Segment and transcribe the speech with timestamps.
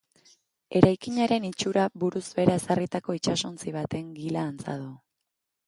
[0.79, 4.93] Eraikinaren itxura buruz behera ezarritako itsasontzi baten gila antza du.